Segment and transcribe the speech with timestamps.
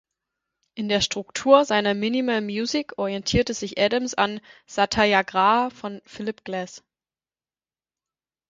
[0.73, 6.83] In der Struktur seiner Minimal Music orientierte sich Adams an "Satyagraha" von Philip Glass.